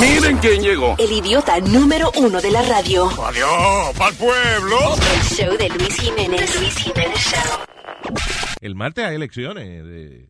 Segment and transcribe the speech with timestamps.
[0.00, 0.94] Miren quién llegó.
[0.98, 3.08] El idiota número uno de la radio.
[3.24, 4.78] Adiós, pa'l pueblo.
[5.14, 6.52] El show de Luis Jiménez.
[6.52, 8.14] The Luis Jiménez Show.
[8.60, 9.84] El martes hay elecciones.
[9.84, 10.28] ¿De,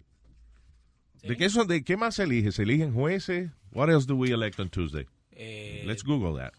[1.23, 2.53] ¿de qué, son, ¿De qué más se elige?
[2.53, 3.51] ¿Se eligen jueces?
[3.73, 5.07] What else do we elect on Tuesday?
[5.33, 6.53] Eh, Let's Google that.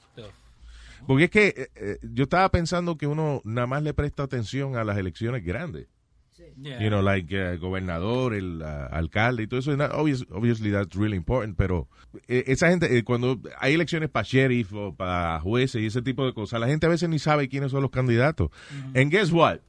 [1.07, 4.75] Porque es que eh, eh, yo estaba pensando que uno nada más le presta atención
[4.75, 5.87] a las elecciones grandes.
[6.61, 6.81] Yeah.
[6.81, 9.75] You know, like eh, gobernador, el ah, alcalde y todo eso.
[9.77, 11.55] That- obvious- obviously, that's really important.
[11.57, 11.87] Pero
[12.27, 16.25] eh, esa gente, eh, cuando hay elecciones para sheriff o para jueces y ese tipo
[16.25, 18.49] de cosas, la gente a veces ni sabe quiénes son los candidatos.
[18.95, 19.59] And guess what?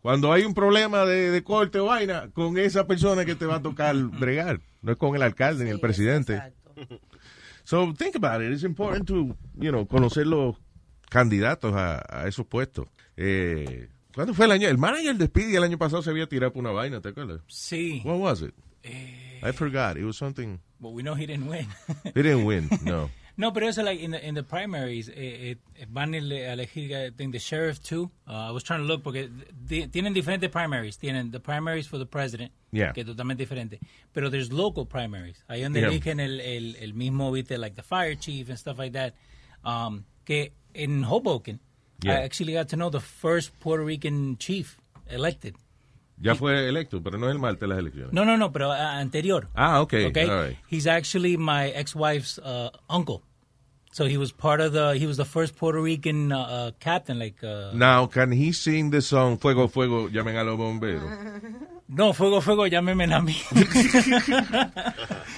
[0.00, 3.56] Cuando hay un problema de, de corte o vaina, con esa persona que te va
[3.56, 4.60] a tocar bregar.
[4.82, 6.40] No es con el alcalde ni el presidente.
[7.66, 8.52] So think about it.
[8.52, 10.56] It's important to, you know, conocer los
[11.08, 12.88] candidatos a, a esos puestos.
[13.16, 14.68] Eh, ¿Cuándo fue el año?
[14.68, 17.40] El manager de Speedy el año pasado se había tirado por una vaina, ¿te acuerdas?
[17.48, 18.00] Sí.
[18.04, 18.54] What was it?
[18.82, 19.96] Eh, I forgot.
[19.96, 20.58] It was something.
[20.78, 21.66] but we know he didn't win.
[22.12, 22.68] They didn't win.
[22.84, 23.10] No.
[23.36, 26.52] no, pero eso, like, in the, in the primaries, eh, eh, van a ele- a
[26.52, 28.10] elegir, I think, the sheriff, too.
[28.28, 29.28] Uh, I was trying to look, porque
[29.90, 30.98] tienen diferentes primaries.
[30.98, 32.92] Tienen the primaries for the president, Yeah.
[32.92, 33.80] que es totalmente diferente.
[34.12, 35.42] Pero there's local primaries.
[35.48, 35.88] Ahí donde Yeah.
[35.88, 39.14] eligen el, el, el mismo, viste, like the fire chief and stuff like that.
[39.64, 41.58] Um, que en Hoboken,
[42.04, 42.18] Yeah.
[42.18, 44.76] I actually got to know the first Puerto Rican chief
[45.10, 45.56] elected.
[46.20, 48.12] Ya fue electo, pero no es el martes las elecciones.
[48.12, 49.48] No, no, no, pero uh, anterior.
[49.54, 50.06] Ah, okay.
[50.06, 50.56] Okay, All right.
[50.68, 53.22] he's actually my ex-wife's uh, uncle.
[53.92, 54.94] So he was part of the.
[54.98, 57.18] He was the first Puerto Rican uh, uh, captain.
[57.18, 61.10] Like uh, Now, can he sing the song Fuego, Fuego, llamen a los bomberos?
[61.88, 63.36] no, fuego, fuego, llámeme a mí.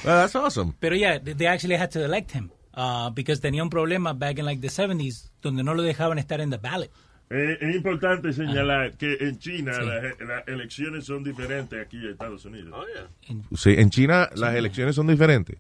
[0.04, 0.74] Well, that's awesome.
[0.80, 4.44] Pero yeah, they actually had to elect him uh, because tenía un problema back in
[4.44, 6.90] like the 70s donde no lo dejaban estar en the ballot.
[7.28, 8.96] Eh, es importante señalar Ah.
[8.96, 12.86] que en China las, las elecciones son diferentes aquí en Estados Unidos.
[13.56, 15.56] Sí, en China las elecciones son diferentes.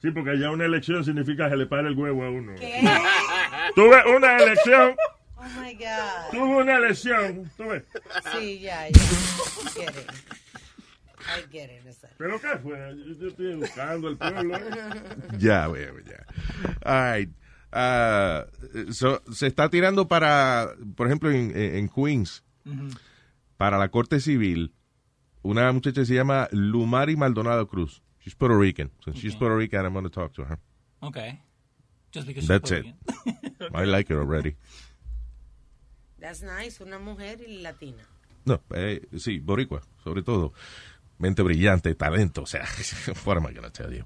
[0.00, 2.54] Sí, porque allá una elección significa que le para el huevo a uno.
[3.74, 4.96] Tuve una elección,
[5.36, 6.30] Oh my God.
[6.30, 7.84] tuve una elección, tuve.
[8.32, 9.00] Sí, ya, ya.
[11.38, 11.82] I get it.
[12.18, 12.78] ¿Pero qué fue?
[12.96, 14.58] Yo, yo estoy educando al pueblo.
[15.38, 16.24] Ya, veo, ya.
[16.84, 17.30] All right.
[17.72, 18.46] Ah,
[18.90, 22.44] so, se está tirando para, por ejemplo, en, en Queens,
[23.56, 24.74] para la Corte Civil,
[25.42, 28.02] una muchacha que se llama Lumari Maldonado Cruz.
[28.20, 28.90] She's Puerto Rican.
[29.04, 29.84] So she's Puerto Rican.
[29.86, 30.58] I'm going to talk to her.
[31.02, 31.40] Okay,
[32.12, 32.42] just because.
[32.44, 32.94] she's That's Puerto it.
[33.26, 33.70] Rican.
[33.74, 34.54] I like her already.
[36.20, 36.80] That's nice.
[36.80, 38.04] Una mujer y latina.
[38.44, 40.52] No, eh, sí, boricua, sobre todo.
[41.44, 42.64] Brillante, talento, o sea,
[43.50, 44.04] I gonna tell you?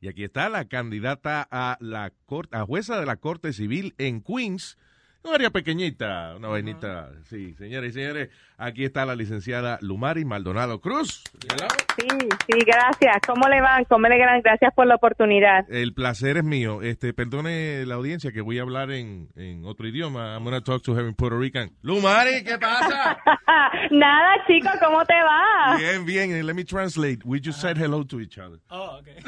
[0.00, 4.20] Y aquí está la candidata a la corte, a jueza de la Corte Civil en
[4.20, 4.76] Queens,
[5.26, 7.10] un área pequeñita, una vainita.
[7.24, 11.22] Sí, señores y señores, aquí está la licenciada Lumari Maldonado Cruz.
[11.50, 11.66] Hello.
[11.98, 12.08] Sí,
[12.46, 13.16] sí, gracias.
[13.26, 13.84] ¿Cómo le van?
[13.84, 14.40] ¿Cómo le van?
[14.42, 15.70] Gracias por la oportunidad.
[15.70, 16.82] El placer es mío.
[16.82, 20.34] Este, perdone la audiencia que voy a hablar en, en otro idioma.
[20.34, 21.70] I'm gonna talk to her in Puerto Rican.
[21.82, 23.18] Lumari, ¿qué pasa?
[23.90, 25.76] Nada, chico, ¿cómo te va?
[25.78, 26.46] Bien, bien.
[26.46, 27.18] Let me translate.
[27.24, 28.58] We just said hello to each other.
[28.70, 29.16] Oh, okay.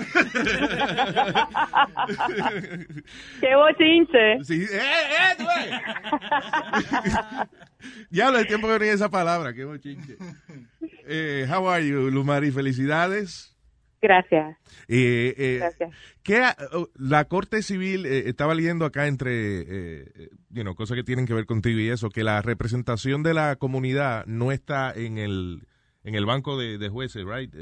[3.40, 4.44] Qué bochinche.
[4.44, 5.87] Sí, ¡eh, eh!
[8.10, 10.16] Diablo, el tiempo que venía esa palabra, qué bochinche.
[11.06, 12.50] Eh, how are you, Lumari?
[12.50, 13.54] Felicidades.
[14.00, 14.56] Gracias.
[14.86, 15.90] Eh, eh, Gracias.
[16.22, 20.96] ¿qué oh, la Corte Civil eh, estaba leyendo acá entre, eh, eh, you know, cosas
[20.96, 24.92] que tienen que ver contigo y eso, que la representación de la comunidad no está
[24.92, 25.66] en el,
[26.04, 27.52] en el banco de, de jueces, right?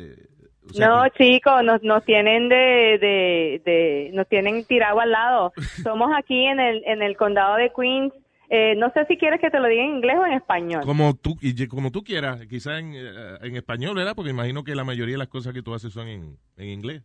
[0.71, 2.57] O sea No, que- chicos, nos, nos tienen de,
[3.01, 5.53] de, de, nos tienen tirado al lado.
[5.83, 8.13] Somos aquí en el, en el condado de Queens.
[8.49, 10.83] Eh, no sé si quieres que te lo diga en inglés o en español.
[10.85, 14.15] Como tú, y como tú quieras, quizás en, eh, en español, ¿verdad?
[14.15, 17.03] Porque imagino que la mayoría de las cosas que tú haces son en, en inglés.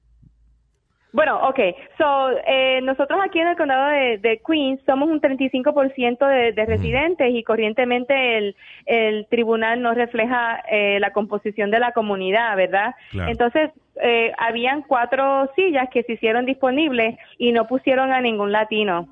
[1.14, 1.60] Bueno, ok.
[1.98, 6.66] So, eh, nosotros aquí en el condado de, de Queens somos un 35% de, de
[6.66, 8.56] residentes y corrientemente el,
[8.86, 12.96] el tribunal no refleja eh, la composición de la comunidad, ¿verdad?
[13.12, 13.30] Claro.
[13.30, 13.72] Entonces,
[14.02, 19.08] eh, habían cuatro sillas que se hicieron disponibles y no pusieron a ningún latino.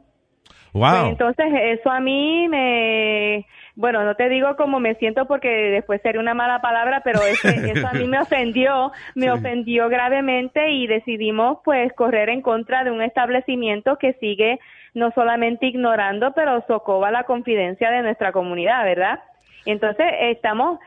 [0.71, 1.09] Pues Wow.
[1.09, 3.45] entonces, eso a mí me...
[3.79, 7.71] Bueno, no te digo cómo me siento porque después sería una mala palabra, pero ese-
[7.71, 12.91] eso a mí me ofendió, me ofendió gravemente y decidimos pues correr en contra de
[12.91, 14.59] un establecimiento que sigue
[14.93, 19.19] no solamente ignorando, pero socova la confidencia de nuestra comunidad, ¿verdad?
[19.65, 20.79] Entonces, estamos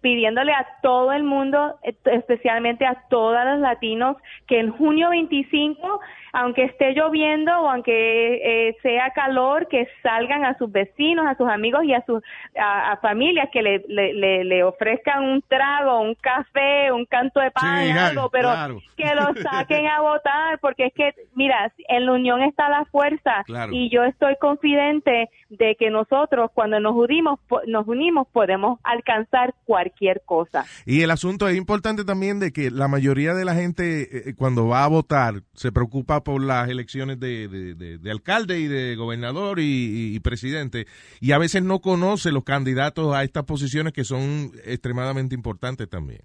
[0.00, 4.16] pidiéndole a todo el mundo, especialmente a todos los latinos,
[4.46, 6.00] que en junio 25
[6.36, 11.48] aunque esté lloviendo o aunque eh, sea calor, que salgan a sus vecinos, a sus
[11.48, 12.20] amigos y a sus
[12.58, 17.38] a, a familias que le, le, le, le ofrezcan un trago, un café, un canto
[17.38, 18.80] de pan, Sí, algo, pero claro.
[18.96, 23.44] que los saquen a votar, porque es que, mira, en la unión está la fuerza
[23.46, 23.72] Claro.
[23.72, 27.38] y yo estoy confidente de que nosotros cuando nos unimos,
[27.68, 30.64] nos unimos podemos alcanzar cualquier cosa.
[30.84, 34.66] Y el asunto es importante también de que la mayoría de la gente eh, cuando
[34.66, 38.96] va a votar se preocupa por las elecciones de, de- de- de alcalde y de
[38.96, 40.86] gobernador y, y- y presidente
[41.20, 46.22] y a veces no conoce los candidatos a estas posiciones que son extremadamente importantes también.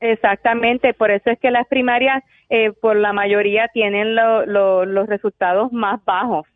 [0.00, 5.08] Exactamente, por eso es que las primarias eh, por la mayoría tienen lo- lo- los
[5.08, 6.46] resultados más bajos.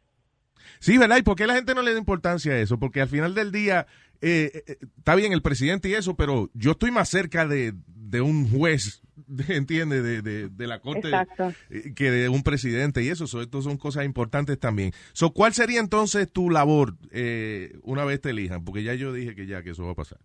[0.78, 1.16] Sí, ¿verdad?
[1.18, 2.78] ¿Y por qué la gente no le da importancia a eso?
[2.78, 3.86] Porque al final del día
[4.22, 8.20] eh, eh, está bien el presidente y eso, pero yo estoy más cerca de, de
[8.20, 9.02] un juez,
[9.48, 10.02] ¿entiendes?
[10.02, 11.52] De, de, de la corte Exacto.
[11.70, 13.26] eh, que de un presidente y eso.
[13.26, 14.92] So, Estas son cosas importantes también.
[15.12, 18.64] So, ¿Cuál sería entonces tu labor eh, una vez te elijan?
[18.64, 20.19] Porque ya yo dije que ya que eso va a pasar.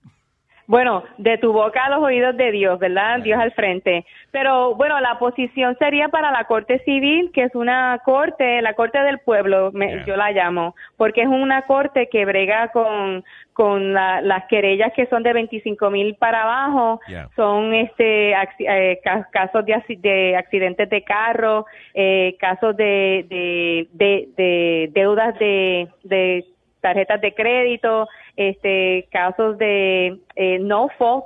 [0.70, 3.22] Bueno, de tu boca a los oídos de Dios, ¿verdad?
[3.22, 4.06] Dios al frente.
[4.32, 9.00] Pero bueno, la posición sería para la Corte Civil, que es una corte, la Corte
[9.00, 10.06] del Pueblo, me- Yeah.
[10.06, 13.24] yo la llamo, porque es una corte que brega con,
[13.54, 17.30] con la- las querellas que son de 25 mil para abajo, Yeah.
[17.38, 24.90] son este eh, ca- casos de accidentes de carro, eh, casos de, de, de, de
[24.92, 26.44] deudas de, de
[26.82, 31.26] tarjetas de crédito, este, casos de eh, no fault,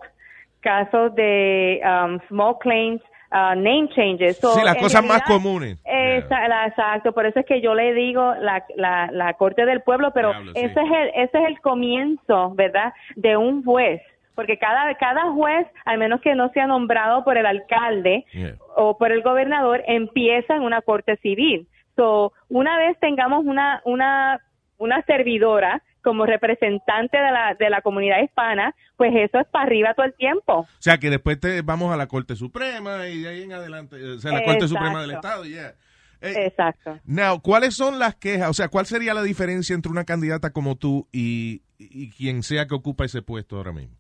[0.62, 3.02] casos de um, small claims,
[3.32, 4.38] uh, name changes.
[4.38, 5.80] So, Sí, las cosas más comunes.
[5.86, 10.12] esa- exacto, por eso es que yo le digo la, la, la Corte del Pueblo,
[10.14, 10.62] pero Diablo, sí.
[10.62, 14.02] ese, es el, ese es el comienzo, ¿verdad?, de un juez.
[14.36, 18.56] Porque cada, cada juez, al menos que no sea nombrado por el alcalde, Yeah.
[18.78, 21.68] o por el gobernador empieza en una corte civil.
[21.98, 24.40] So, una vez tengamos una una
[24.82, 29.94] una servidora como representante de la de la comunidad hispana, pues eso es para arriba
[29.94, 30.60] todo el tiempo.
[30.60, 33.96] O sea, que después te vamos a la Corte Suprema y de ahí en adelante,
[34.04, 34.68] o sea, la Corte.
[34.68, 35.74] Suprema del Estado, ya.
[36.22, 37.00] Eh, Exacto.
[37.06, 38.50] Now, ¿cuáles son las quejas?
[38.50, 42.68] O sea, ¿cuál sería la diferencia entre una candidata como tú y, y quien sea
[42.68, 43.96] que ocupa ese puesto ahora mismo?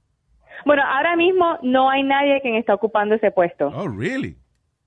[0.66, 4.38] Bueno, ahora mismo no hay nadie quien está ocupando ese puesto Oh, really?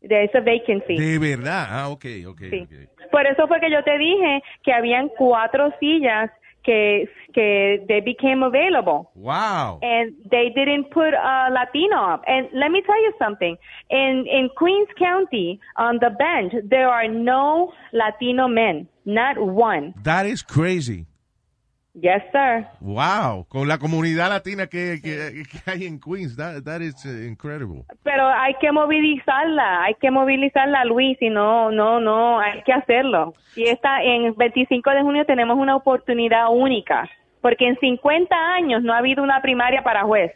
[0.09, 0.97] De esa vacancy.
[0.97, 1.67] De verdad.
[1.69, 2.63] Ah, ok, ok, Sí.
[2.63, 3.11] ok.
[3.11, 6.31] Por eso fue que yo te dije que habían cuatro sillas
[6.63, 9.09] que que they became available.
[9.17, 9.81] Wow.
[9.83, 12.23] and they didn't put a Latino up.
[12.27, 13.57] And let me tell you something.
[13.91, 19.93] In in Queens County, on the bench, there are no Latino men, not one.
[20.05, 21.07] That is crazy.
[21.95, 22.67] Yes, sir.
[22.81, 23.47] Wow.
[23.49, 26.37] Con la comunidad latina que, que, que hay en Queens.
[26.37, 27.85] That, that is uh, incredible.
[28.03, 33.33] Pero hay que movilizarla, hay que movilizarla, Luis, y no, no, no, hay que hacerlo.
[33.55, 37.09] Y esta, en 25 de junio tenemos una oportunidad única,
[37.41, 40.33] porque en 50 años no ha habido una primaria para juez.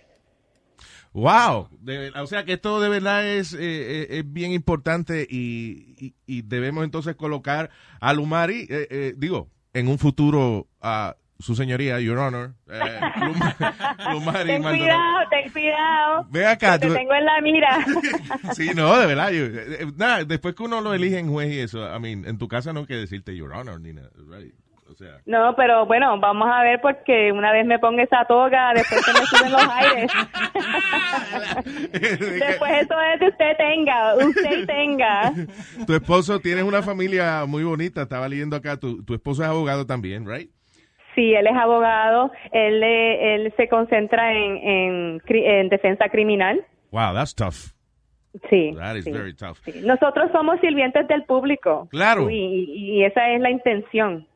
[1.12, 1.68] Wow.
[1.80, 6.14] De- o sea que esto de verdad es, eh, eh, es bien importante y, y-
[6.26, 7.70] y debemos entonces colocar
[8.00, 12.80] a Lumari, eh, eh, digo, en un futuro a su señoría, Your Honor, eh,
[13.18, 14.76] Ten Maldonado.
[14.76, 16.26] cuidado, ten cuidado.
[16.30, 17.78] Ve acá, que tú- te tengo en la mira.
[18.54, 19.30] Sí, no, de verdad.
[19.30, 22.24] yo- eh, eh, nada, después que uno lo elige en juez y eso, I mean,
[22.26, 24.52] en tu casa no hay que decirte Your Honor ni nada, right?
[24.90, 28.72] O sea, No, pero bueno, vamos a ver porque una vez me ponga esa toga,
[28.74, 30.10] después se me suben los aires.
[31.92, 35.32] después eso es de usted tenga, usted tenga.
[35.86, 39.86] tu esposo, tienes una familia muy bonita, estaba leyendo acá, tu, tu esposo es abogado
[39.86, 40.50] también, right?
[41.18, 46.64] Sí, él es abogado, él, eh, él se concentra en, en, defensa criminal.
[46.92, 47.74] Wow, that's tough.
[48.48, 48.72] Sí.
[48.76, 49.58] That is sí, very tough.
[49.64, 49.80] sí.
[49.84, 51.88] Nosotros somos sirvientes del público.
[51.90, 52.30] Claro.
[52.30, 54.28] Y, y- y esa es la intención.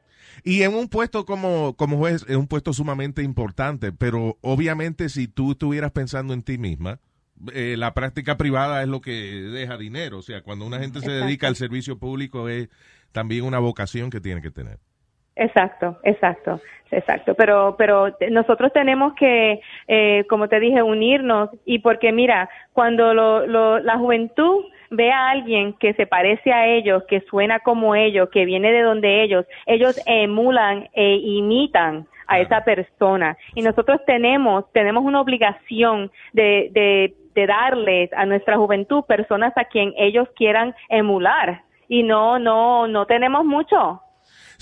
[0.43, 5.29] Y en un puesto como, como juez, es un puesto sumamente importante, pero obviamente si
[5.29, 6.99] tú estuvieras pensando en ti misma,
[7.55, 10.19] eh, la práctica privada es lo que deja dinero.
[10.19, 11.27] O sea, cuando una gente se Exacto.
[11.27, 12.69] dedica al servicio público es
[13.13, 14.79] también una vocación que tiene que tener.
[15.37, 16.61] Exacto, exacto,
[16.91, 17.35] exacto.
[17.35, 23.47] Pero, pero nosotros tenemos que, eh, como te dije, unirnos y porque mira, cuando lo,
[23.47, 28.29] lo- la juventud ve a alguien que se parece a ellos, que suena como ellos,
[28.31, 33.37] que viene de donde ellos, ellos emulan e imitan a esa persona.
[33.55, 39.65] Y nosotros tenemos, tenemos una obligación de, de, de darles a nuestra juventud personas a
[39.65, 41.63] quien ellos quieran emular.
[41.89, 44.01] Y no, no, no tenemos mucho.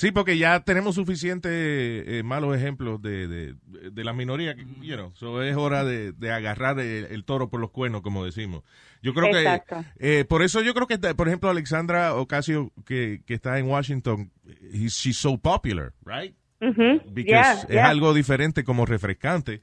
[0.01, 3.55] Sí, porque ya tenemos suficientes eh, malos ejemplos de, de,
[3.91, 7.61] de la minoría, you know, so es hora de, de agarrar el, el toro por
[7.61, 8.63] los cuernos, como decimos.
[9.03, 9.85] Yo creo Exacto.
[9.99, 13.67] que, eh, por eso yo creo que, por ejemplo, Alexandra Ocasio, que, que está en
[13.67, 14.31] Washington,
[14.73, 16.35] he- she's so popular, right?
[16.63, 17.89] Ujú, Because yeah, es yeah.
[17.91, 19.61] algo diferente, como refrescante.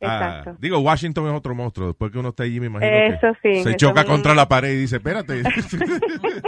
[0.00, 0.56] Ah, Exacto.
[0.60, 1.88] digo, Washington es otro monstruo.
[1.88, 4.70] Después que uno está allí, me imagino Eso que sí, se choca contra la pared
[4.72, 5.42] y dice, espérate.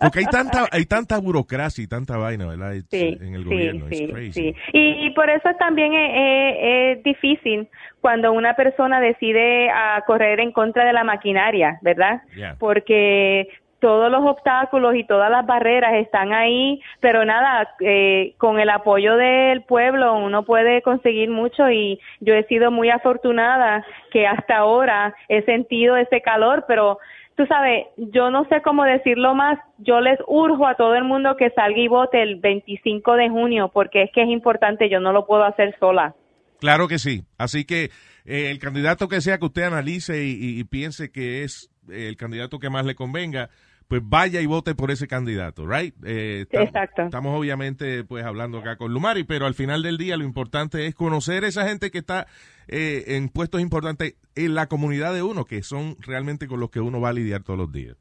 [0.00, 2.74] Porque hay tanta, hay tanta burocracia y tanta vaina, ¿verdad?
[2.90, 3.86] Sí, en el gobierno.
[3.88, 4.54] sí, sí.
[4.72, 7.68] Y, y por eso también es, es- es difícil
[8.00, 12.20] cuando una persona decide a correr en contra de la maquinaria, ¿verdad?
[12.36, 12.56] Yeah.
[12.58, 13.48] Porque
[13.84, 19.14] todos los obstáculos y todas las barreras están ahí, pero nada, eh, con el apoyo
[19.18, 25.14] del pueblo uno puede conseguir mucho y yo he sido muy afortunada que hasta ahora
[25.28, 26.96] he sentido ese calor, pero
[27.36, 31.36] tú sabes, yo no sé cómo decirlo más, yo les urjo a todo el mundo
[31.36, 35.12] que salga y vote el 25 de junio, porque es que es importante, yo no
[35.12, 36.14] lo puedo hacer sola.
[36.58, 37.24] Claro que sí.
[37.36, 37.90] Así que
[38.24, 42.58] eh, el candidato que sea que usted analice y, y- piense que es el candidato
[42.58, 43.50] que más le convenga,
[43.88, 45.94] pues vaya y vote por ese candidato, right?
[46.04, 47.02] Eh, tam- Exacto.
[47.02, 50.94] Estamos obviamente pues hablando acá con Lumari, pero al final del día lo importante es
[50.94, 52.26] conocer a esa gente que está
[52.68, 56.80] eh, en puestos importantes en la comunidad de uno, que son realmente con los que
[56.80, 57.96] uno va a lidiar todos los días.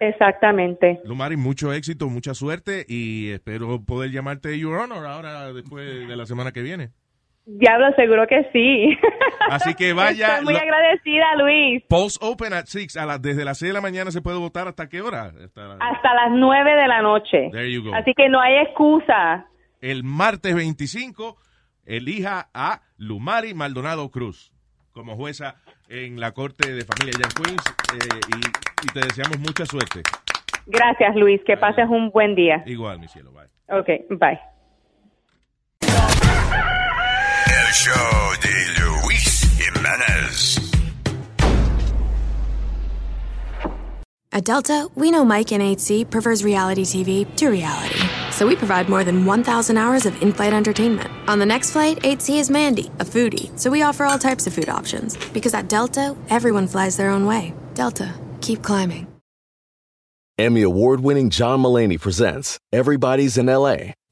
[0.00, 1.00] Exactamente.
[1.04, 6.24] Lumari, mucho éxito, mucha suerte y espero poder llamarte Your Honor ahora después de la
[6.26, 6.90] semana que viene.
[7.50, 8.96] Diablo, seguro que sí.
[9.50, 10.28] Así que vaya.
[10.34, 11.82] Estoy muy lo- agradecida, Luis.
[11.88, 12.96] Polls open at 6.
[12.98, 14.68] A las- desde las 6 de la mañana se puede votar.
[14.68, 15.32] ¿Hasta qué hora?
[15.44, 17.48] Hasta Hasta las 9 de la noche.
[17.50, 17.94] There you go.
[17.94, 19.46] Así que no hay excusa.
[19.80, 21.36] el martes 25,
[21.86, 24.52] elija a Lumari Maldonado Cruz
[24.92, 25.54] como jueza
[25.88, 27.62] en la Corte de Familia Queens.
[27.94, 30.02] eh, y, y te deseamos mucha suerte.
[30.66, 31.40] Gracias, Luis.
[31.46, 32.62] Que pases un buen día.
[32.66, 33.30] Igual, mi cielo.
[33.32, 33.48] Bye.
[33.78, 33.86] Ok,
[34.20, 34.38] bye.
[37.68, 40.58] El show de Luis Jiménez.
[44.32, 48.00] At Delta, we know Mike in 8C prefers reality TV to reality.
[48.30, 51.10] So we provide more than 1,000 hours of in flight entertainment.
[51.28, 53.50] On the next flight, 8C is Mandy, a foodie.
[53.58, 55.18] So we offer all types of food options.
[55.34, 57.52] Because at Delta, everyone flies their own way.
[57.74, 59.06] Delta, keep climbing.
[60.38, 63.92] Emmy award winning John Mullaney presents Everybody's in LA,